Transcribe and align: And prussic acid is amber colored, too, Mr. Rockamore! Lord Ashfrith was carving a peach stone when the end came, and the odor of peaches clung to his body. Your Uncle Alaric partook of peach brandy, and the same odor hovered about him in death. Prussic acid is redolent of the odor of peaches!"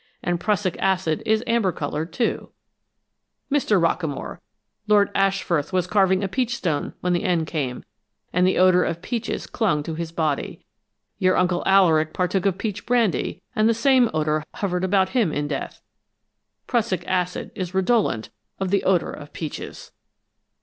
And 0.23 0.39
prussic 0.39 0.75
acid 0.79 1.21
is 1.27 1.43
amber 1.45 1.71
colored, 1.71 2.11
too, 2.11 2.49
Mr. 3.51 3.79
Rockamore! 3.79 4.39
Lord 4.87 5.13
Ashfrith 5.13 5.71
was 5.71 5.85
carving 5.85 6.23
a 6.23 6.27
peach 6.27 6.55
stone 6.55 6.93
when 7.01 7.13
the 7.13 7.23
end 7.23 7.45
came, 7.45 7.83
and 8.33 8.47
the 8.47 8.57
odor 8.57 8.83
of 8.83 9.03
peaches 9.03 9.45
clung 9.45 9.83
to 9.83 9.93
his 9.93 10.11
body. 10.11 10.65
Your 11.19 11.37
Uncle 11.37 11.61
Alaric 11.67 12.13
partook 12.13 12.47
of 12.47 12.57
peach 12.57 12.87
brandy, 12.87 13.43
and 13.55 13.69
the 13.69 13.75
same 13.75 14.09
odor 14.11 14.43
hovered 14.55 14.83
about 14.83 15.09
him 15.09 15.31
in 15.31 15.47
death. 15.47 15.83
Prussic 16.65 17.03
acid 17.07 17.51
is 17.53 17.75
redolent 17.75 18.31
of 18.59 18.71
the 18.71 18.83
odor 18.83 19.11
of 19.11 19.31
peaches!" 19.33 19.91